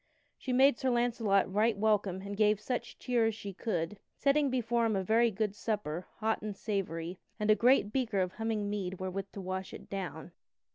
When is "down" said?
9.91-10.31